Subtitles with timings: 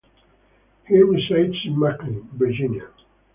[0.87, 2.87] He resides in McLean, Virginia.